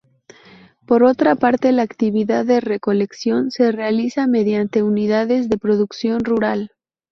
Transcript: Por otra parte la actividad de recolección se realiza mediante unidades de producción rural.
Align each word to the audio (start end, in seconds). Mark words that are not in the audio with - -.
Por 0.87 1.03
otra 1.03 1.35
parte 1.35 1.71
la 1.71 1.83
actividad 1.83 2.43
de 2.43 2.59
recolección 2.59 3.51
se 3.51 3.71
realiza 3.71 4.25
mediante 4.25 4.81
unidades 4.81 5.47
de 5.47 5.59
producción 5.59 6.21
rural. 6.25 6.71